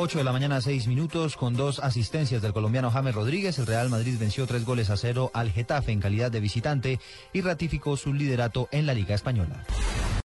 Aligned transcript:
8 0.00 0.18
de 0.18 0.24
la 0.24 0.30
mañana, 0.30 0.60
6 0.60 0.86
minutos, 0.86 1.36
con 1.36 1.54
dos 1.54 1.80
asistencias 1.80 2.40
del 2.40 2.52
colombiano 2.52 2.88
James 2.88 3.16
Rodríguez. 3.16 3.58
El 3.58 3.66
Real 3.66 3.90
Madrid 3.90 4.16
venció 4.16 4.46
tres 4.46 4.64
goles 4.64 4.90
a 4.90 4.96
cero 4.96 5.32
al 5.34 5.50
Getafe 5.50 5.90
en 5.90 5.98
calidad 5.98 6.30
de 6.30 6.38
visitante 6.38 7.00
y 7.32 7.40
ratificó 7.40 7.96
su 7.96 8.14
liderato 8.14 8.68
en 8.70 8.86
la 8.86 8.94
Liga 8.94 9.16
Española. 9.16 9.64